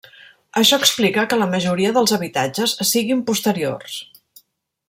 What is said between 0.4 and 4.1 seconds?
Això explica que la majoria dels habitatges siguin posteriors.